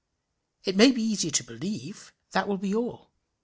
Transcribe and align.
It 0.63 0.75
may 0.75 0.89
be 0.91 1.03
easier 1.03 1.29
to 1.29 1.43
believe 1.43 2.11
that 2.31 2.47
will 2.47 2.57
be 2.57 2.73
all. 2.73 3.11